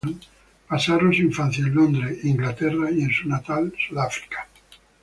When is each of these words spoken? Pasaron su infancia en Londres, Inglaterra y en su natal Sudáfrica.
Pasaron 0.67 1.13
su 1.13 1.21
infancia 1.21 1.63
en 1.63 1.75
Londres, 1.75 2.25
Inglaterra 2.25 2.89
y 2.89 3.03
en 3.03 3.11
su 3.13 3.29
natal 3.29 3.71
Sudáfrica. 3.87 4.47